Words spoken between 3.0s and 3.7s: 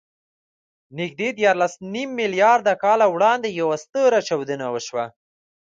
وړاندې